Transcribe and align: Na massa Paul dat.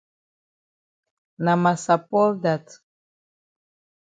Na 1.43 1.53
massa 1.63 1.95
Paul 2.09 2.31
dat. 2.43 2.65